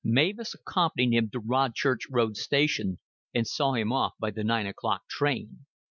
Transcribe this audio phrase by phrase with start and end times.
[0.03, 2.97] Mavis accompanied him to Rodchurch Road Station,
[3.35, 5.67] and saw him off by the nine o'clock train.